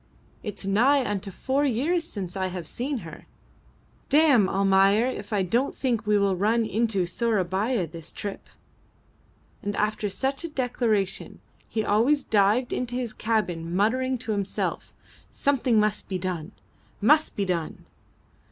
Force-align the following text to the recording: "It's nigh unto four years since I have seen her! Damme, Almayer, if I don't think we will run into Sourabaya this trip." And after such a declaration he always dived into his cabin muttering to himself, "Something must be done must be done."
"It's 0.41 0.65
nigh 0.65 1.05
unto 1.07 1.29
four 1.29 1.63
years 1.63 2.03
since 2.03 2.35
I 2.35 2.47
have 2.47 2.65
seen 2.65 2.99
her! 3.05 3.27
Damme, 4.09 4.49
Almayer, 4.49 5.05
if 5.05 5.31
I 5.31 5.43
don't 5.43 5.75
think 5.77 6.07
we 6.07 6.17
will 6.17 6.35
run 6.35 6.65
into 6.65 7.05
Sourabaya 7.05 7.85
this 7.85 8.11
trip." 8.11 8.49
And 9.61 9.75
after 9.75 10.09
such 10.09 10.43
a 10.43 10.49
declaration 10.49 11.39
he 11.69 11.85
always 11.85 12.23
dived 12.23 12.73
into 12.73 12.95
his 12.95 13.13
cabin 13.13 13.75
muttering 13.75 14.17
to 14.25 14.31
himself, 14.31 14.91
"Something 15.31 15.79
must 15.79 16.09
be 16.09 16.17
done 16.17 16.51
must 16.99 17.35
be 17.35 17.45
done." 17.45 17.85